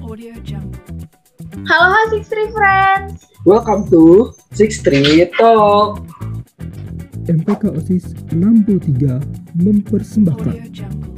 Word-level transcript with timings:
Audio 0.00 0.32
Jungle. 0.40 0.80
Halo 1.68 1.92
Six 2.08 2.28
Three 2.32 2.48
Friends. 2.48 3.28
Welcome 3.44 3.84
to 3.92 4.32
Six 4.56 4.80
Street 4.80 5.28
Talk. 5.36 6.00
MPK 7.28 7.68
OSIS 7.76 8.16
63 8.32 9.20
mempersembahkan 9.60 10.56
Audio 10.56 10.72
Jungle. 10.72 11.12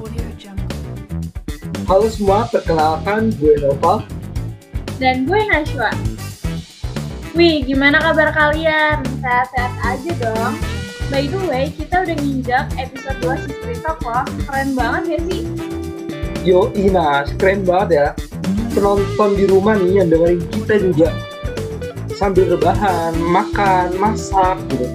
Audio 0.00 0.28
Jungle. 0.40 0.72
Halo 1.84 2.08
semua, 2.08 2.48
perkenalkan 2.48 3.28
gue 3.36 3.60
Nova. 3.60 4.00
Dan 4.96 5.28
gue 5.28 5.40
Nashwa. 5.52 5.92
Wih, 7.34 7.66
gimana 7.66 7.98
kabar 7.98 8.30
kalian? 8.30 9.02
Sehat-sehat 9.18 9.74
aja 9.82 10.12
dong. 10.22 10.54
By 11.10 11.26
the 11.26 11.42
way, 11.50 11.66
kita 11.74 12.06
udah 12.06 12.14
nginjak 12.14 12.70
episode 12.78 13.18
2 13.26 13.42
Six 13.42 13.54
Three 13.58 13.80
Talk 13.82 13.98
loh. 14.06 14.22
Keren 14.46 14.78
banget 14.78 15.18
ya 15.18 15.18
sih? 15.26 15.42
Yo 16.46 16.70
Inas, 16.78 17.34
keren 17.34 17.66
banget 17.66 17.90
ya. 17.90 18.06
Penonton 18.70 19.34
di 19.34 19.50
rumah 19.50 19.74
nih 19.74 19.98
yang 19.98 20.14
dengerin 20.14 20.46
kita 20.46 20.78
juga 20.78 21.10
sambil 22.14 22.54
rebahan, 22.54 23.18
makan, 23.18 23.90
masak 23.98 24.54
gitu. 24.70 24.86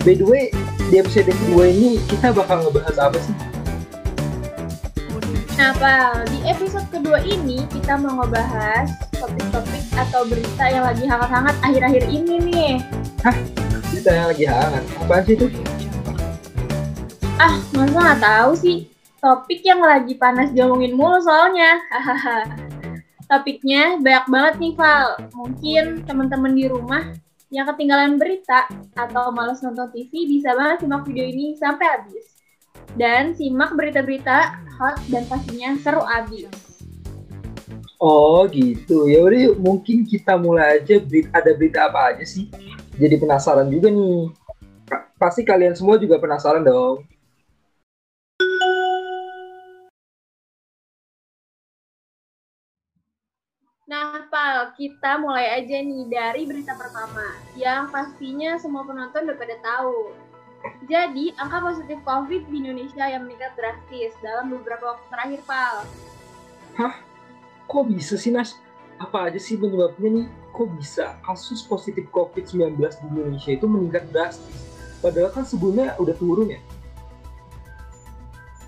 By 0.00 0.16
the 0.16 0.24
way, 0.24 0.48
di 0.88 0.96
episode 0.96 1.28
kedua 1.28 1.68
ini 1.68 2.00
kita 2.08 2.32
bakal 2.32 2.64
ngebahas 2.64 2.96
apa 2.96 3.20
sih? 3.20 3.36
Nah, 5.60 5.76
Pal, 5.76 6.24
di 6.24 6.40
episode 6.48 6.88
kedua 6.88 7.20
ini 7.20 7.68
kita 7.68 8.00
mau 8.00 8.24
ngebahas 8.24 8.88
topik-topik 9.12 9.79
atau 9.96 10.22
berita 10.26 10.64
yang 10.70 10.84
lagi 10.86 11.04
hangat-hangat 11.06 11.56
akhir-akhir 11.62 12.04
ini 12.10 12.36
nih. 12.46 12.72
Kita 13.90 14.10
yang 14.14 14.28
lagi 14.30 14.44
hangat. 14.46 14.84
Apaan 15.02 15.22
sih 15.26 15.34
itu? 15.34 15.46
Ah, 17.40 17.56
masa 17.74 17.98
nggak 17.98 18.20
tahu 18.20 18.50
sih? 18.56 18.78
Topik 19.20 19.60
yang 19.64 19.84
lagi 19.84 20.16
panas 20.16 20.52
diomongin 20.52 20.96
mulu 20.96 21.20
soalnya. 21.20 21.76
Hahaha. 21.92 22.48
Topiknya 23.30 24.00
banyak 24.00 24.26
banget 24.26 24.54
nih, 24.58 24.72
Val. 24.74 25.08
Mungkin 25.36 25.84
teman-teman 26.08 26.52
di 26.56 26.66
rumah 26.66 27.14
yang 27.50 27.66
ketinggalan 27.66 28.18
berita 28.18 28.70
atau 28.94 29.34
malas 29.34 29.62
nonton 29.62 29.90
TV 29.90 30.26
bisa 30.26 30.54
banget 30.54 30.86
simak 30.86 31.02
video 31.06 31.26
ini 31.26 31.58
sampai 31.58 31.86
habis. 31.86 32.26
Dan 32.98 33.36
simak 33.36 33.74
berita-berita 33.74 34.58
hot 34.78 34.96
dan 35.12 35.28
pastinya 35.28 35.76
seru 35.78 36.02
abis. 36.02 36.69
Oh 38.00 38.48
gitu. 38.48 39.04
Ya 39.12 39.20
udah 39.20 39.52
yuk, 39.52 39.56
mungkin 39.60 40.08
kita 40.08 40.40
mulai 40.40 40.80
aja 40.80 40.96
berita, 40.96 41.28
ada 41.36 41.52
berita 41.52 41.84
apa 41.84 42.16
aja 42.16 42.24
sih? 42.24 42.48
Jadi 42.96 43.20
penasaran 43.20 43.68
juga 43.68 43.92
nih. 43.92 44.32
Pasti 45.20 45.44
kalian 45.44 45.76
semua 45.76 46.00
juga 46.00 46.16
penasaran 46.16 46.64
dong. 46.64 47.04
Nah, 53.84 54.24
Pal, 54.32 54.72
kita 54.80 55.20
mulai 55.20 55.60
aja 55.60 55.82
nih 55.82 56.08
dari 56.08 56.46
berita 56.48 56.78
pertama, 56.78 57.36
yang 57.58 57.90
pastinya 57.90 58.56
semua 58.56 58.86
penonton 58.86 59.28
udah 59.28 59.36
pada 59.36 59.56
tahu. 59.60 60.14
Jadi, 60.86 61.34
angka 61.36 61.58
positif 61.58 61.98
COVID 62.06 62.48
di 62.48 62.56
Indonesia 62.64 63.04
yang 63.10 63.26
meningkat 63.26 63.50
drastis 63.58 64.14
dalam 64.22 64.54
beberapa 64.54 64.94
waktu 64.94 65.06
terakhir, 65.10 65.40
Pal. 65.42 65.76
Kok 67.70 67.86
bisa 67.86 68.18
sih 68.18 68.34
Nas? 68.34 68.58
Apa 68.98 69.30
aja 69.30 69.38
sih 69.38 69.54
penyebabnya 69.54 70.10
nih? 70.10 70.26
Kok 70.50 70.74
bisa 70.74 71.22
kasus 71.22 71.62
positif 71.62 72.10
COVID-19 72.10 72.74
di 72.82 73.06
Indonesia 73.14 73.50
itu 73.54 73.70
meningkat 73.70 74.10
drastis? 74.10 74.66
Padahal 74.98 75.30
kan 75.30 75.46
sebelumnya 75.46 75.94
udah 76.02 76.18
turun 76.18 76.50
ya. 76.50 76.58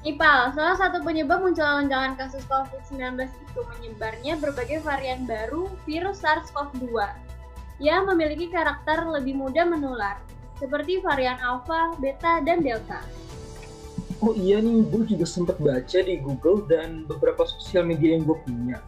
Nih, 0.06 0.14
Pal, 0.14 0.54
salah 0.54 0.78
satu 0.78 1.02
penyebab 1.02 1.42
munculnya 1.42 1.82
lonjakan 1.82 2.14
kasus 2.14 2.46
COVID-19 2.46 3.26
itu 3.26 3.60
menyebarnya 3.74 4.38
berbagai 4.38 4.86
varian 4.86 5.26
baru 5.26 5.66
virus 5.82 6.22
SARS-CoV-2 6.22 6.94
yang 7.82 8.06
memiliki 8.06 8.54
karakter 8.54 9.02
lebih 9.02 9.34
mudah 9.34 9.66
menular, 9.66 10.22
seperti 10.62 11.02
varian 11.02 11.42
Alpha, 11.42 11.98
Beta, 11.98 12.38
dan 12.46 12.62
Delta. 12.62 13.02
Oh 14.22 14.30
iya 14.38 14.62
nih, 14.62 14.86
gue 14.86 15.02
juga 15.10 15.26
sempat 15.26 15.58
baca 15.58 15.98
di 15.98 16.22
Google 16.22 16.62
dan 16.70 17.02
beberapa 17.10 17.42
sosial 17.42 17.82
media 17.82 18.14
yang 18.14 18.22
gue 18.22 18.38
punya. 18.46 18.78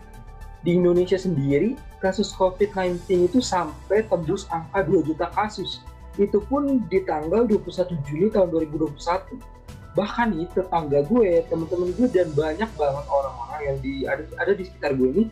Di 0.65 0.81
Indonesia 0.81 1.21
sendiri, 1.21 1.77
kasus 2.01 2.33
COVID-19 2.33 3.29
itu 3.29 3.39
sampai 3.45 4.09
tembus 4.09 4.49
angka 4.49 4.81
2 4.81 5.05
juta 5.05 5.29
kasus. 5.37 5.85
Itu 6.17 6.41
pun 6.49 6.89
di 6.89 7.05
tanggal 7.05 7.45
21 7.45 8.01
Juli 8.09 8.33
tahun 8.33 8.49
2021. 8.49 9.37
Bahkan 9.93 10.27
nih, 10.33 10.49
tetangga 10.57 11.05
gue, 11.05 11.45
temen-temen 11.53 11.93
gue, 11.95 12.09
dan 12.09 12.33
banyak 12.33 12.71
banget 12.81 13.05
orang-orang 13.13 13.61
yang 13.63 13.77
di, 13.85 14.09
ada, 14.09 14.25
ada 14.41 14.53
di 14.57 14.65
sekitar 14.65 14.97
gue 14.97 15.09
ini 15.13 15.25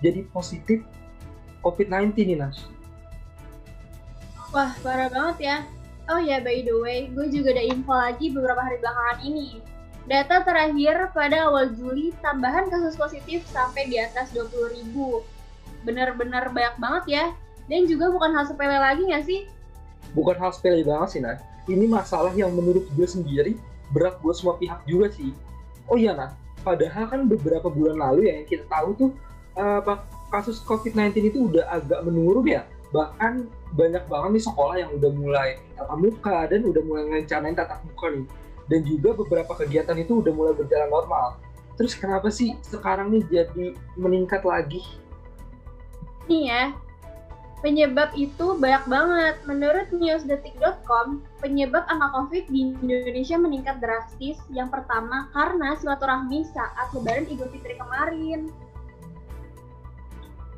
jadi 0.00 0.24
positif 0.32 0.80
COVID-19 1.60 2.16
nih, 2.16 2.38
Nas. 2.40 2.64
Wah, 4.50 4.72
parah 4.82 5.12
banget 5.12 5.36
ya. 5.44 5.56
Oh 6.10 6.18
ya, 6.18 6.42
by 6.42 6.64
the 6.66 6.74
way, 6.74 7.06
gue 7.12 7.30
juga 7.30 7.54
ada 7.54 7.62
info 7.62 7.94
lagi 7.94 8.34
beberapa 8.34 8.58
hari 8.58 8.82
belakangan 8.82 9.18
ini. 9.22 9.62
Data 10.08 10.42
terakhir 10.42 11.12
pada 11.12 11.50
awal 11.50 11.72
Juli, 11.76 12.14
tambahan 12.24 12.68
kasus 12.72 12.96
positif 12.96 13.44
sampai 13.50 13.88
di 13.88 14.00
atas 14.00 14.32
20 14.32 14.76
ribu. 14.76 15.24
Bener-bener 15.84 16.48
banyak 16.50 16.76
banget 16.80 17.04
ya. 17.06 17.24
Dan 17.70 17.86
juga 17.86 18.10
bukan 18.10 18.34
hal 18.34 18.44
sepele 18.48 18.78
lagi 18.80 19.06
nggak 19.06 19.24
sih? 19.24 19.46
bukan 20.14 20.36
hal 20.38 20.50
sepele 20.50 20.82
banget 20.82 21.08
sih 21.18 21.22
Nah. 21.22 21.38
Ini 21.70 21.86
masalah 21.86 22.34
yang 22.34 22.50
menurut 22.50 22.88
gue 22.98 23.06
sendiri 23.06 23.54
berat 23.94 24.18
buat 24.24 24.34
semua 24.34 24.58
pihak 24.58 24.82
juga 24.90 25.12
sih. 25.12 25.30
Oh 25.86 25.94
iya 25.94 26.16
nah, 26.16 26.34
padahal 26.66 27.06
kan 27.06 27.20
beberapa 27.30 27.70
bulan 27.70 28.00
lalu 28.00 28.26
ya 28.26 28.42
yang 28.42 28.48
kita 28.48 28.64
tahu 28.66 28.88
tuh 28.96 29.10
apa, 29.54 30.02
kasus 30.34 30.58
COVID-19 30.66 31.30
itu 31.30 31.38
udah 31.46 31.70
agak 31.70 32.02
menurun 32.02 32.42
ya. 32.48 32.66
Bahkan 32.90 33.46
banyak 33.76 34.02
banget 34.10 34.30
nih 34.34 34.44
sekolah 34.50 34.76
yang 34.82 34.90
udah 34.98 35.10
mulai 35.14 35.48
tatap 35.78 35.98
muka 36.00 36.38
dan 36.50 36.60
udah 36.66 36.82
mulai 36.82 37.02
ngerencanain 37.06 37.54
tatap 37.54 37.78
muka 37.86 38.06
nih. 38.18 38.26
Dan 38.70 38.86
juga 38.86 39.18
beberapa 39.18 39.52
kegiatan 39.58 39.98
itu 39.98 40.22
udah 40.22 40.30
mulai 40.30 40.54
berjalan 40.54 40.86
normal. 40.86 41.36
Terus 41.74 41.98
kenapa 41.98 42.30
sih 42.30 42.54
sekarang 42.62 43.10
nih 43.10 43.24
jadi 43.26 43.74
meningkat 43.98 44.46
lagi? 44.46 44.78
Nih 46.30 46.46
ya, 46.46 46.64
penyebab 47.64 48.14
itu 48.14 48.54
banyak 48.54 48.84
banget. 48.86 49.34
Menurut 49.48 49.90
newsdetik.com, 49.90 51.18
penyebab 51.42 51.82
angka 51.90 52.08
COVID 52.14 52.44
di 52.46 52.78
Indonesia 52.78 53.36
meningkat 53.42 53.82
drastis. 53.82 54.38
Yang 54.54 54.78
pertama 54.78 55.26
karena 55.34 55.74
silaturahmi 55.74 56.46
saat 56.54 56.94
Lebaran 56.94 57.26
Idul 57.26 57.50
Fitri 57.50 57.74
kemarin. 57.74 58.52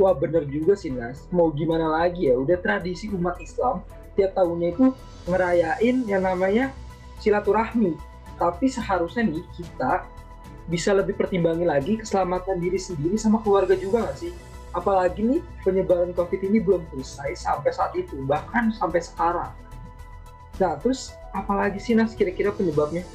Wah 0.00 0.16
bener 0.16 0.48
juga 0.48 0.72
sih 0.72 0.88
Nas, 0.88 1.28
mau 1.28 1.52
gimana 1.52 1.84
lagi 1.84 2.26
ya, 2.26 2.34
udah 2.34 2.56
tradisi 2.58 3.12
umat 3.12 3.36
Islam 3.38 3.84
tiap 4.16 4.32
tahunnya 4.36 4.68
itu 4.72 4.86
ngerayain 5.28 5.96
yang 6.08 6.22
namanya 6.24 6.72
silaturahmi. 7.22 7.94
Tapi 8.34 8.66
seharusnya 8.66 9.22
nih 9.22 9.46
kita 9.54 10.02
bisa 10.66 10.90
lebih 10.90 11.14
pertimbangin 11.14 11.70
lagi 11.70 11.98
keselamatan 11.98 12.58
diri 12.58 12.78
sendiri 12.78 13.14
sama 13.14 13.38
keluarga 13.38 13.78
juga 13.78 14.02
nggak 14.10 14.18
sih? 14.18 14.32
Apalagi 14.74 15.22
nih 15.22 15.40
penyebaran 15.62 16.10
COVID 16.10 16.40
ini 16.42 16.58
belum 16.58 16.82
selesai 16.90 17.38
sampai 17.38 17.70
saat 17.70 17.94
itu, 17.94 18.18
bahkan 18.26 18.74
sampai 18.74 18.98
sekarang. 18.98 19.52
Nah 20.58 20.74
terus 20.82 21.14
apalagi 21.30 21.78
sih 21.78 21.94
Nas 21.94 22.18
kira-kira 22.18 22.50
penyebabnya? 22.50 23.06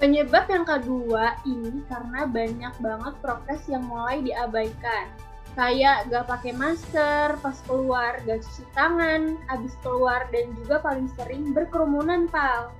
Penyebab 0.00 0.48
yang 0.48 0.64
kedua 0.64 1.36
ini 1.44 1.84
karena 1.84 2.24
banyak 2.24 2.74
banget 2.80 3.14
prokes 3.20 3.68
yang 3.68 3.84
mulai 3.84 4.24
diabaikan. 4.24 5.12
Kayak 5.58 6.08
gak 6.08 6.30
pakai 6.30 6.52
masker, 6.54 7.34
pas 7.42 7.56
keluar 7.66 8.22
gak 8.22 8.40
cuci 8.46 8.64
tangan, 8.72 9.34
abis 9.50 9.74
keluar 9.82 10.30
dan 10.30 10.54
juga 10.54 10.78
paling 10.78 11.10
sering 11.18 11.50
berkerumunan, 11.50 12.30
Pal. 12.30 12.70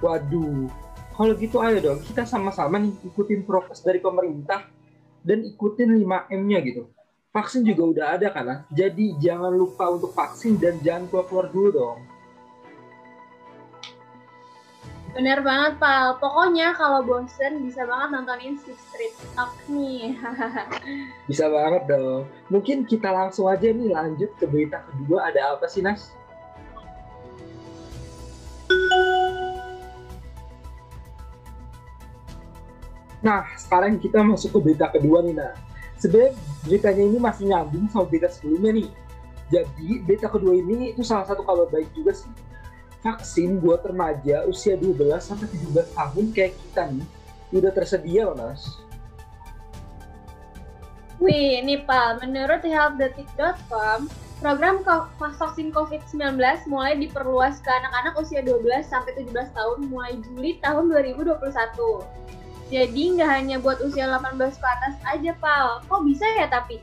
Waduh, 0.00 0.66
kalau 1.12 1.36
gitu 1.36 1.60
ayo 1.60 1.76
dong 1.84 2.00
kita 2.00 2.24
sama-sama 2.24 2.80
nih 2.80 2.96
ikutin 3.04 3.44
prokes 3.44 3.84
dari 3.84 4.00
pemerintah 4.00 4.64
dan 5.20 5.44
ikutin 5.44 5.92
5M-nya 6.00 6.58
gitu. 6.64 6.88
Vaksin 7.30 7.62
juga 7.62 7.82
udah 7.84 8.06
ada 8.18 8.26
kan, 8.32 8.66
jadi 8.72 9.14
jangan 9.20 9.54
lupa 9.54 9.86
untuk 9.86 10.10
vaksin 10.16 10.58
dan 10.58 10.80
jangan 10.82 11.06
keluar-keluar 11.06 11.46
dulu 11.52 11.68
dong. 11.70 11.98
Bener 15.10 15.42
banget, 15.42 15.74
Pal. 15.82 16.14
Pokoknya 16.22 16.70
kalau 16.78 17.02
bosen 17.02 17.66
bisa 17.66 17.82
banget 17.82 18.08
nontonin 18.14 18.54
Six 18.62 18.78
Street 18.78 19.14
Talk 19.34 19.50
nih. 19.66 20.14
Bisa 21.28 21.50
banget 21.50 21.82
dong. 21.90 22.30
Mungkin 22.46 22.86
kita 22.86 23.10
langsung 23.10 23.50
aja 23.50 23.74
nih 23.74 23.90
lanjut 23.90 24.30
ke 24.38 24.46
berita 24.46 24.86
kedua 24.86 25.34
ada 25.34 25.58
apa 25.58 25.66
sih 25.66 25.82
Nas? 25.82 26.14
Nah, 33.20 33.44
sekarang 33.58 34.00
kita 34.00 34.22
masuk 34.24 34.56
ke 34.56 34.58
berita 34.70 34.86
kedua 34.94 35.26
nih, 35.26 35.34
Nah. 35.34 35.52
Sebenarnya 36.00 36.32
beritanya 36.64 37.04
ini 37.04 37.18
masih 37.20 37.44
nyambung 37.52 37.84
sama 37.92 38.08
berita 38.08 38.32
sebelumnya 38.32 38.72
nih. 38.72 38.88
Jadi 39.52 39.88
berita 40.00 40.32
kedua 40.32 40.56
ini 40.56 40.96
itu 40.96 41.04
salah 41.04 41.28
satu 41.28 41.44
kabar 41.44 41.68
baik 41.68 41.92
juga 41.92 42.16
sih. 42.16 42.30
Vaksin 43.00 43.56
buat 43.64 43.80
remaja 43.80 44.44
usia 44.44 44.76
12 44.76 45.24
sampai 45.24 45.48
17 45.48 45.96
tahun 45.96 46.24
kayak 46.36 46.52
kita 46.52 46.82
nih 46.92 47.08
udah 47.56 47.72
tersedia 47.72 48.28
loh 48.28 48.36
Nas. 48.36 48.76
Wih, 51.20 51.60
nih 51.64 51.84
Pal, 51.84 52.16
menurut 52.20 52.64
healthdetik.com, 52.64 54.08
program 54.40 54.80
vaksin 55.20 55.68
COVID-19 55.68 56.40
mulai 56.68 56.96
diperluas 56.96 57.60
ke 57.60 57.68
anak-anak 57.68 58.16
usia 58.20 58.40
12 58.40 58.88
sampai 58.88 59.12
17 59.16 59.52
tahun 59.52 59.78
mulai 59.92 60.16
Juli 60.20 60.56
tahun 60.64 60.88
2021. 60.88 61.40
Jadi 62.72 63.02
nggak 63.16 63.30
hanya 63.32 63.56
buat 63.60 63.84
usia 63.84 64.08
18 64.08 64.36
ke 64.36 64.66
atas 64.68 64.94
aja, 65.08 65.32
Pal. 65.40 65.84
Kok 65.88 66.04
bisa 66.08 66.24
ya 66.36 66.48
tapi? 66.48 66.80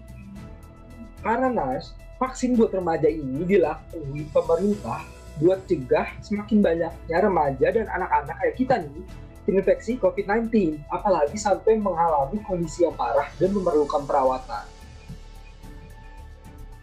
Karena 1.25 1.49
Nas, 1.49 1.97
vaksin 2.21 2.53
buat 2.53 2.69
remaja 2.73 3.09
ini 3.09 3.41
dilakuin 3.41 4.29
pemerintah 4.29 5.16
buat 5.41 5.65
cegah 5.69 6.17
semakin 6.25 6.59
banyaknya 6.61 7.17
remaja 7.21 7.67
dan 7.73 7.85
anak-anak 7.89 8.35
kayak 8.41 8.55
kita 8.57 8.75
nih 8.81 9.05
terinfeksi 9.47 9.95
COVID-19, 10.03 10.75
apalagi 10.91 11.39
sampai 11.39 11.79
mengalami 11.79 12.43
kondisi 12.43 12.83
yang 12.83 12.91
parah 12.99 13.31
dan 13.39 13.55
memerlukan 13.55 14.03
perawatan. 14.03 14.67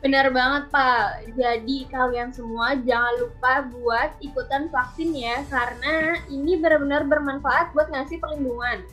Benar 0.00 0.32
banget, 0.32 0.68
Pak. 0.68 1.32
Jadi 1.36 1.88
kalian 1.88 2.32
semua 2.32 2.76
jangan 2.80 3.24
lupa 3.24 3.68
buat 3.68 4.10
ikutan 4.20 4.72
vaksin 4.72 5.16
ya, 5.16 5.44
karena 5.48 6.20
ini 6.28 6.60
benar-benar 6.60 7.08
bermanfaat 7.08 7.72
buat 7.72 7.88
ngasih 7.92 8.20
perlindungan. 8.20 8.84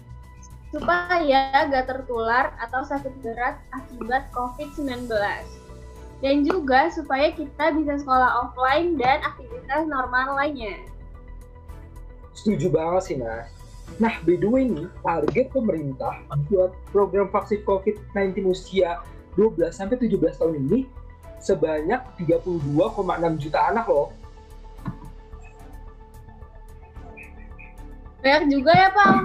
Supaya 0.71 1.67
gak 1.67 1.91
tertular 1.91 2.55
atau 2.59 2.87
sakit 2.87 3.11
berat 3.19 3.59
akibat 3.75 4.31
COVID-19. 4.31 5.11
Dan 6.21 6.45
juga 6.45 6.93
supaya 6.93 7.33
kita 7.33 7.73
bisa 7.73 7.97
sekolah 7.97 8.45
offline 8.45 8.93
dan 8.95 9.25
aktivitas 9.25 9.89
normal 9.89 10.37
lainnya. 10.37 10.77
Setuju 12.37 12.69
banget 12.69 13.01
sih, 13.09 13.17
Nas. 13.17 13.49
Nah, 13.99 14.15
by 14.23 14.39
the 14.39 14.47
way 14.47 14.63
nih, 14.69 14.87
target 15.03 15.51
pemerintah 15.51 16.23
buat 16.47 16.71
program 16.95 17.27
vaksin 17.27 17.65
COVID-19 17.67 18.47
usia 18.47 19.03
12 19.35 19.73
sampai 19.73 19.99
17 19.99 20.39
tahun 20.39 20.55
ini 20.69 20.79
sebanyak 21.41 21.99
32,6 22.21 23.41
juta 23.41 23.59
anak 23.73 23.85
loh. 23.89 24.13
Banyak 28.21 28.53
juga 28.53 28.71
ya, 28.77 28.89
Pak. 28.93 29.17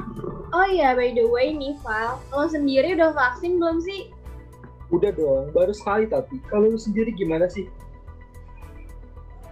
Oh 0.56 0.66
iya, 0.72 0.96
by 0.96 1.12
the 1.12 1.28
way 1.28 1.52
nih, 1.52 1.76
Val. 1.84 2.16
Lo 2.32 2.49
sendiri 2.49 2.96
udah 2.96 3.12
vaksin 3.12 3.60
belum 3.60 3.84
sih? 3.84 4.08
Udah 4.91 5.11
dong, 5.11 5.50
baru 5.50 5.75
sekali 5.75 6.06
tapi. 6.06 6.38
Kalau 6.47 6.71
lu 6.71 6.79
sendiri 6.79 7.11
gimana 7.11 7.50
sih? 7.50 7.67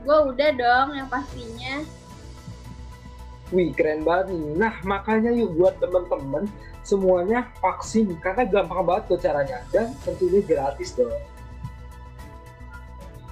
Gue 0.04 0.18
udah 0.30 0.50
dong, 0.54 0.88
yang 0.94 1.08
pastinya. 1.10 1.82
Wih, 3.50 3.74
keren 3.74 4.06
banget 4.06 4.34
nih. 4.34 4.44
Nah, 4.56 4.74
makanya 4.86 5.30
yuk 5.34 5.56
buat 5.58 5.74
temen-temen 5.82 6.48
semuanya 6.84 7.48
vaksin 7.64 8.12
karena 8.20 8.44
gampang 8.44 8.84
banget 8.84 9.04
tuh 9.08 9.18
caranya 9.20 9.64
dan 9.72 9.96
tentunya 10.04 10.44
gratis 10.44 10.92
dong. 10.92 11.12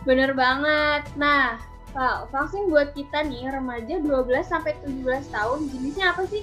Bener 0.03 0.33
banget. 0.35 1.07
Nah, 1.15 1.61
Val, 1.93 2.25
vaksin 2.33 2.73
buat 2.73 2.97
kita 2.97 3.21
nih 3.29 3.53
remaja 3.53 4.01
12 4.01 4.49
sampai 4.49 4.73
17 4.81 5.29
tahun 5.29 5.59
jenisnya 5.69 6.17
apa 6.17 6.25
sih? 6.25 6.43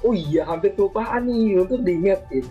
Oh 0.00 0.16
iya, 0.16 0.48
hampir 0.48 0.72
kelupaan 0.72 1.28
nih 1.28 1.60
untuk 1.60 1.84
diingetin. 1.84 2.48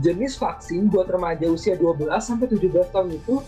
Jenis 0.00 0.40
vaksin 0.40 0.88
buat 0.88 1.04
remaja 1.04 1.44
usia 1.52 1.76
12 1.76 2.08
sampai 2.16 2.48
17 2.48 2.88
tahun 2.88 3.12
itu 3.12 3.44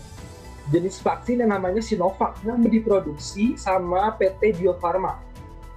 jenis 0.69 1.01
vaksin 1.01 1.41
yang 1.41 1.49
namanya 1.49 1.81
Sinovac 1.81 2.37
yang 2.45 2.61
diproduksi 2.61 3.57
sama 3.57 4.13
PT 4.17 4.61
Bio 4.61 4.77
Farma. 4.77 5.17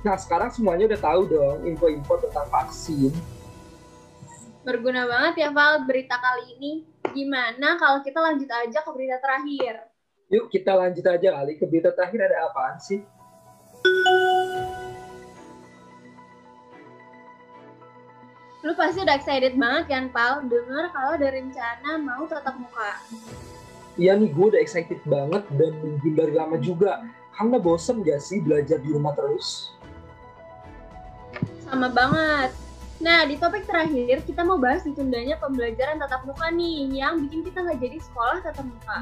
Nah, 0.04 0.16
sekarang 0.20 0.52
semuanya 0.52 0.88
udah 0.92 1.00
tahu 1.00 1.22
dong 1.28 1.58
info-info 1.64 2.20
tentang 2.28 2.46
vaksin. 2.52 3.12
Berguna 4.62 5.08
banget 5.08 5.48
ya 5.48 5.50
Val 5.50 5.88
berita 5.88 6.20
kali 6.20 6.60
ini. 6.60 6.72
Gimana 7.16 7.80
kalau 7.80 8.04
kita 8.04 8.20
lanjut 8.20 8.48
aja 8.52 8.78
ke 8.84 8.90
berita 8.92 9.16
terakhir? 9.16 9.88
Yuk 10.28 10.52
kita 10.52 10.76
lanjut 10.76 11.04
aja 11.08 11.28
kali 11.40 11.56
ke 11.56 11.64
berita 11.64 11.88
terakhir 11.96 12.28
ada 12.28 12.52
apaan 12.52 12.76
sih? 12.76 13.00
Lu 18.66 18.74
pasti 18.74 19.06
udah 19.06 19.14
excited 19.14 19.54
banget 19.54 19.84
kan, 19.86 20.04
Pal? 20.10 20.42
Dengar 20.50 20.90
kalau 20.90 21.14
ada 21.14 21.28
rencana 21.30 21.90
mau 22.02 22.26
tatap 22.26 22.58
muka. 22.58 22.98
Iya 23.94 24.18
nih, 24.18 24.30
gue 24.34 24.46
udah 24.54 24.60
excited 24.62 24.98
banget 25.06 25.46
dan 25.54 25.78
nungguin 25.78 26.14
dari 26.18 26.34
lama 26.34 26.58
juga. 26.58 27.06
Karena 27.38 27.62
bosen 27.62 28.02
gak 28.02 28.18
sih 28.18 28.42
belajar 28.42 28.82
di 28.82 28.90
rumah 28.90 29.14
terus? 29.14 29.70
Sama 31.62 31.86
banget. 31.86 32.50
Nah, 32.98 33.22
di 33.30 33.38
topik 33.38 33.62
terakhir, 33.62 34.26
kita 34.26 34.42
mau 34.42 34.58
bahas 34.58 34.82
ditundanya 34.82 35.38
pembelajaran 35.38 36.02
tatap 36.02 36.26
muka 36.26 36.50
nih, 36.50 36.98
yang 36.98 37.22
bikin 37.22 37.46
kita 37.46 37.62
nggak 37.62 37.78
jadi 37.78 37.98
sekolah 38.02 38.42
tatap 38.42 38.66
muka. 38.66 38.98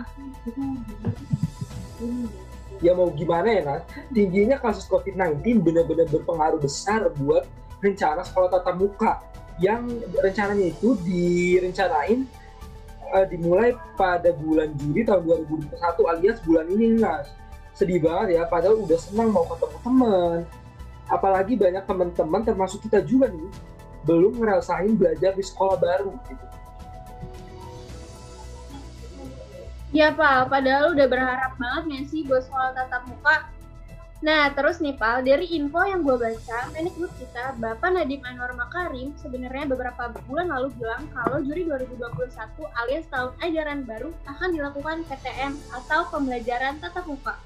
Ya 2.84 2.92
mau 2.92 3.08
gimana 3.08 3.48
ya, 3.48 3.62
Nat? 3.64 3.88
Tingginya 4.12 4.60
kasus 4.60 4.84
COVID-19 4.84 5.64
benar-benar 5.64 6.12
berpengaruh 6.12 6.60
besar 6.60 7.08
buat 7.16 7.48
rencana 7.80 8.20
sekolah 8.20 8.52
tatap 8.52 8.76
muka. 8.76 9.24
Yang 9.56 10.04
rencananya 10.20 10.66
itu 10.68 10.98
direncanain 11.00 12.28
uh, 13.12 13.26
dimulai 13.28 13.72
pada 13.96 14.32
bulan 14.36 14.76
Juli 14.76 15.06
tahun 15.06 15.24
2021 15.72 16.12
alias 16.12 16.38
bulan 16.44 16.66
ini, 16.68 16.86
Nas. 17.00 17.32
Sedih 17.76 18.00
banget 18.00 18.40
ya, 18.40 18.42
padahal 18.48 18.84
udah 18.84 18.98
senang 19.00 19.32
mau 19.32 19.44
ketemu 19.48 19.78
teman. 19.84 20.38
Apalagi 21.06 21.54
banyak 21.54 21.84
teman-teman 21.86 22.42
termasuk 22.42 22.82
kita 22.84 23.04
juga 23.04 23.30
nih 23.30 23.50
belum 24.06 24.38
ngerasain 24.38 24.94
belajar 24.94 25.34
di 25.34 25.44
sekolah 25.44 25.76
baru 25.76 26.14
gitu. 26.30 26.46
Ya, 29.94 30.12
Pal. 30.12 30.50
Padahal 30.50 30.92
udah 30.92 31.06
berharap 31.08 31.52
banget 31.56 31.82
nggak 31.88 32.04
sih 32.10 32.20
buat 32.26 32.44
sekolah 32.44 32.74
tatap 32.74 33.02
muka? 33.08 33.48
Nah, 34.24 34.48
terus 34.56 34.80
nih, 34.80 34.96
Pal. 34.96 35.20
Dari 35.20 35.44
info 35.60 35.84
yang 35.84 36.00
gue 36.00 36.16
baca, 36.16 36.72
Mendikbud 36.72 37.12
kita, 37.20 37.52
Bapak 37.60 37.92
Nadiem 37.92 38.24
Anwar 38.24 38.56
Makarim, 38.56 39.12
sebenarnya 39.20 39.68
beberapa 39.68 40.08
bulan 40.24 40.48
lalu 40.48 40.72
bilang 40.80 41.04
kalau 41.12 41.44
juri 41.44 41.68
2021 41.68 42.32
alias 42.80 43.04
tahun 43.12 43.36
ajaran 43.44 43.84
baru 43.84 44.08
akan 44.24 44.48
dilakukan 44.56 45.04
PTM 45.04 45.52
atau 45.68 46.08
pembelajaran 46.08 46.80
tatap 46.80 47.04
muka. 47.04 47.36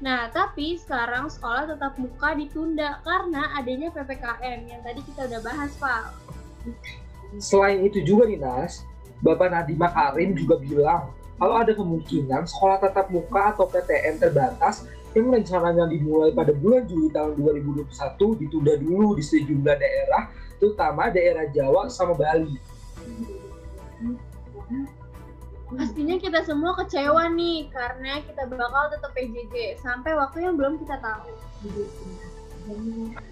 Nah, 0.00 0.32
tapi 0.32 0.80
sekarang 0.80 1.28
sekolah 1.28 1.68
tatap 1.76 1.92
muka 2.00 2.32
ditunda 2.32 3.04
karena 3.04 3.52
adanya 3.52 3.92
PPKM 3.92 4.64
yang 4.64 4.80
tadi 4.80 5.04
kita 5.04 5.28
udah 5.28 5.40
bahas, 5.44 5.76
Pak. 5.76 6.16
Selain 7.36 7.84
itu 7.84 8.00
juga 8.00 8.24
nih 8.24 8.40
Nas, 8.40 8.80
Bapak 9.20 9.52
Nadiem 9.52 9.76
Makarim 9.76 10.32
juga 10.32 10.56
bilang 10.56 11.12
kalau 11.36 11.60
ada 11.60 11.76
kemungkinan 11.76 12.48
sekolah 12.48 12.80
tatap 12.80 13.12
muka 13.12 13.52
atau 13.52 13.68
PTM 13.68 14.16
terbatas 14.16 14.88
yang 15.10 15.26
rencananya 15.34 15.90
dimulai 15.90 16.30
pada 16.30 16.54
bulan 16.54 16.86
Juli 16.86 17.10
tahun 17.10 17.34
2021 17.34 18.40
ditunda 18.46 18.74
dulu 18.78 19.18
di 19.18 19.24
sejumlah 19.26 19.76
daerah, 19.76 20.30
terutama 20.62 21.10
daerah 21.10 21.50
Jawa 21.50 21.90
sama 21.90 22.14
Bali. 22.14 22.54
Pastinya 25.70 26.18
kita 26.18 26.42
semua 26.42 26.74
kecewa 26.78 27.30
nih 27.30 27.70
karena 27.70 28.22
kita 28.22 28.42
bakal 28.50 28.90
tetap 28.90 29.10
PJJ 29.14 29.78
sampai 29.78 30.14
waktu 30.18 30.46
yang 30.46 30.54
belum 30.58 30.78
kita 30.82 30.98
tahu. 30.98 31.30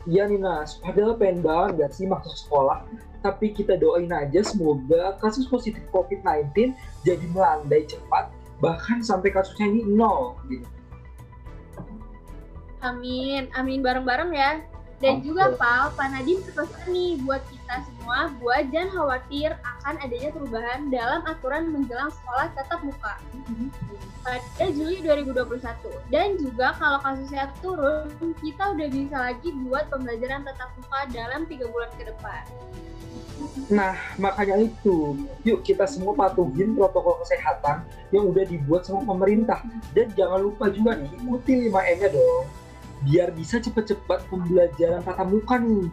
Iya 0.07 0.27
nih 0.27 0.39
Nas, 0.39 0.83
padahal 0.83 1.15
pengen 1.15 1.47
banget 1.47 1.71
gak 1.79 1.93
sih 1.95 2.07
masuk 2.11 2.35
sekolah, 2.35 2.83
tapi 3.23 3.55
kita 3.55 3.79
doain 3.79 4.11
aja 4.11 4.43
semoga 4.43 5.15
kasus 5.23 5.47
positif 5.47 5.83
COVID-19 5.95 6.75
jadi 7.07 7.27
melandai 7.31 7.87
cepat, 7.87 8.35
bahkan 8.59 8.99
sampai 9.03 9.31
kasusnya 9.31 9.71
ini 9.71 9.87
nol 9.87 10.39
gitu. 10.51 10.67
Amin, 12.89 13.53
amin 13.53 13.85
bareng-bareng 13.85 14.33
ya. 14.33 14.65
Dan 14.99 15.23
Oke. 15.23 15.31
juga 15.31 15.55
Pal, 15.55 15.95
Pak 15.95 16.09
Nadiem 16.11 16.43
berpesan 16.43 16.91
nih 16.91 17.23
buat 17.23 17.39
kita 17.47 17.87
semua 17.87 18.35
buat 18.43 18.67
jangan 18.75 18.91
khawatir 18.91 19.55
akan 19.63 19.95
adanya 20.03 20.35
perubahan 20.35 20.91
dalam 20.91 21.23
aturan 21.23 21.71
menjelang 21.71 22.11
sekolah 22.11 22.51
tatap 22.59 22.83
muka 22.83 23.15
pada 24.27 24.67
Juli 24.75 24.99
2021. 25.07 25.63
Dan 26.11 26.35
juga 26.43 26.75
kalau 26.83 26.99
kasusnya 26.99 27.47
turun, 27.63 28.11
kita 28.43 28.75
udah 28.75 28.89
bisa 28.91 29.17
lagi 29.17 29.49
buat 29.71 29.87
pembelajaran 29.87 30.43
tatap 30.43 30.71
muka 30.75 31.01
dalam 31.15 31.47
tiga 31.47 31.71
bulan 31.71 31.91
ke 31.95 32.03
depan. 32.11 32.43
Nah, 33.71 33.95
makanya 34.19 34.67
itu, 34.67 35.15
yuk 35.47 35.63
kita 35.63 35.87
semua 35.87 36.11
patuhin 36.11 36.75
protokol 36.75 37.23
kesehatan 37.23 37.87
yang 38.11 38.27
udah 38.35 38.43
dibuat 38.43 38.83
sama 38.83 39.07
pemerintah. 39.07 39.63
Dan 39.95 40.11
jangan 40.19 40.43
lupa 40.43 40.67
juga 40.75 40.99
nih, 40.99 41.07
ikuti 41.23 41.71
5M-nya 41.71 42.11
dong. 42.11 42.51
Biar 43.07 43.31
bisa 43.31 43.63
cepet-cepet 43.63 44.27
pembelajaran 44.27 45.05
tatap 45.07 45.29
muka 45.31 45.61
nih. 45.63 45.87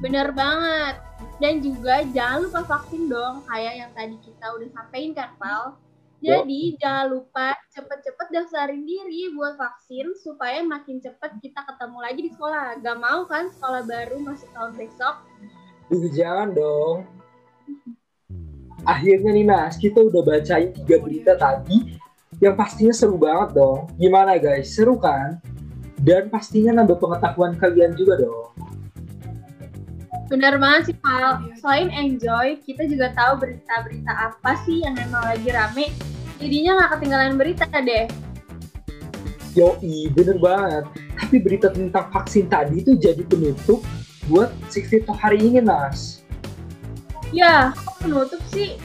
Bener 0.00 0.32
banget. 0.32 0.96
Dan 1.40 1.64
juga 1.64 2.04
jangan 2.12 2.48
lupa 2.48 2.60
vaksin 2.64 3.08
dong, 3.08 3.44
kayak 3.48 3.74
yang 3.80 3.90
tadi 3.96 4.16
kita 4.20 4.46
udah 4.56 4.68
sampein 4.72 5.12
kan, 5.16 5.32
Pal. 5.40 5.76
Jadi 6.20 6.76
jangan 6.76 7.16
lupa 7.16 7.56
cepet-cepet 7.72 8.28
daftarin 8.28 8.84
diri 8.84 9.32
buat 9.32 9.56
vaksin 9.56 10.12
supaya 10.20 10.60
makin 10.60 11.00
cepet 11.00 11.40
kita 11.40 11.64
ketemu 11.64 11.96
lagi 11.96 12.20
di 12.28 12.30
sekolah. 12.36 12.76
Gak 12.84 12.98
mau 13.00 13.24
kan 13.24 13.48
sekolah 13.56 13.88
baru 13.88 14.20
masuk 14.20 14.52
tahun 14.52 14.76
besok? 14.76 15.16
Duh, 15.88 16.04
jangan 16.12 16.52
dong. 16.52 17.08
Akhirnya 18.84 19.32
nih 19.32 19.48
Nas, 19.48 19.80
kita 19.80 19.96
udah 19.96 20.20
bacain 20.20 20.76
tiga 20.76 21.00
berita 21.00 21.40
tadi 21.40 21.96
yang 22.40 22.56
pastinya 22.56 22.96
seru 22.96 23.20
banget 23.20 23.52
dong. 23.52 23.92
Gimana 24.00 24.40
guys, 24.40 24.72
seru 24.72 24.96
kan? 24.96 25.36
Dan 26.00 26.32
pastinya 26.32 26.80
nambah 26.80 26.96
pengetahuan 26.96 27.52
kalian 27.60 27.92
juga 27.92 28.16
dong. 28.24 28.56
Bener 30.32 30.56
banget 30.56 30.90
sih, 30.90 30.96
Val. 31.04 31.44
Selain 31.60 31.92
enjoy, 31.92 32.56
kita 32.64 32.88
juga 32.88 33.12
tahu 33.12 33.44
berita-berita 33.44 34.12
apa 34.14 34.56
sih 34.64 34.80
yang 34.80 34.96
emang 34.96 35.20
lagi 35.28 35.52
rame. 35.52 35.92
Jadinya 36.40 36.80
nggak 36.80 36.90
ketinggalan 36.96 37.34
berita 37.36 37.68
deh. 37.68 38.08
Yoi, 39.52 40.08
bener 40.16 40.40
banget. 40.40 40.84
Tapi 41.20 41.36
berita 41.42 41.68
tentang 41.68 42.08
vaksin 42.08 42.48
tadi 42.48 42.80
itu 42.80 42.96
jadi 42.96 43.20
penutup 43.26 43.84
buat 44.30 44.48
Six 44.72 44.88
Feet 44.88 45.04
Talk 45.04 45.20
hari 45.20 45.42
ini, 45.44 45.60
Nas. 45.60 46.24
Ya, 47.34 47.76
penutup 48.00 48.40
sih? 48.48 48.80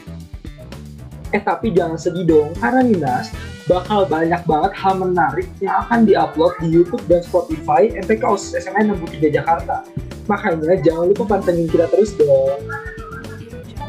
Eh, 1.36 1.44
tapi 1.44 1.68
jangan 1.75 2.00
sedih 2.00 2.24
dong, 2.24 2.56
karena 2.63 2.80
nih, 2.80 2.96
Nas, 2.96 3.27
bakal 3.68 4.08
banyak 4.08 4.39
banget 4.48 4.72
hal 4.72 4.96
menarik 4.96 5.51
yang 5.60 5.84
akan 5.84 6.08
diupload 6.08 6.56
di 6.63 6.72
YouTube 6.72 7.04
dan 7.12 7.20
Spotify 7.27 7.92
MPK 7.92 8.24
OSIS 8.24 8.63
SMA 8.63 8.88
63 8.88 9.36
Jakarta. 9.36 9.84
Makanya 10.32 10.80
jangan 10.80 11.12
lupa 11.12 11.36
pantengin 11.36 11.68
kita 11.68 11.92
terus 11.92 12.15
dong. 12.15 12.63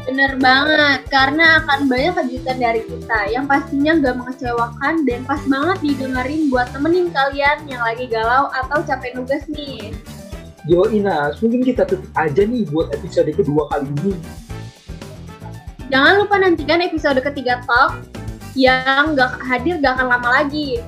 Bener 0.03 0.35
banget, 0.43 1.07
karena 1.07 1.63
akan 1.63 1.87
banyak 1.87 2.19
kejutan 2.19 2.57
dari 2.59 2.81
kita 2.83 3.19
yang 3.31 3.47
pastinya 3.47 3.95
gak 3.95 4.15
mengecewakan 4.19 5.07
dan 5.07 5.23
pas 5.23 5.39
banget 5.47 5.77
didengerin 5.87 6.51
buat 6.51 6.67
temenin 6.75 7.07
kalian 7.15 7.63
yang 7.63 7.79
lagi 7.79 8.11
galau 8.11 8.51
atau 8.51 8.83
capek 8.83 9.15
nugas 9.15 9.47
nih. 9.47 9.95
Yo 10.67 10.83
Inas, 10.91 11.39
mungkin 11.39 11.63
kita 11.63 11.87
tutup 11.87 12.11
aja 12.11 12.43
nih 12.43 12.67
buat 12.67 12.91
episode 12.91 13.31
kedua 13.31 13.71
kali 13.71 13.87
ini. 14.03 14.19
Jangan 15.87 16.13
lupa 16.19 16.35
nantikan 16.35 16.83
episode 16.83 17.19
ketiga 17.23 17.63
Talk 17.63 18.03
yang 18.59 19.15
gak 19.15 19.39
hadir 19.39 19.79
gak 19.79 19.95
akan 19.95 20.07
lama 20.11 20.43
lagi. 20.43 20.83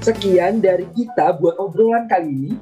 Sekian 0.00 0.64
dari 0.64 0.88
kita 0.96 1.36
buat 1.36 1.56
obrolan 1.60 2.08
kali 2.08 2.28
ini. 2.28 2.52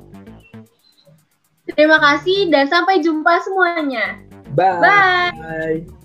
Terima 1.70 2.02
kasih 2.02 2.50
dan 2.50 2.66
sampai 2.66 2.98
jumpa 2.98 3.38
semuanya. 3.46 4.18
Bye. 4.58 4.82
Bye. 4.82 5.30
Bye. 5.38 6.01